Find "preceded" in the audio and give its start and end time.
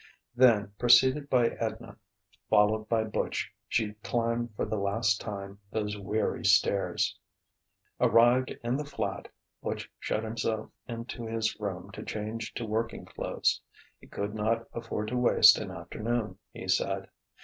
0.79-1.29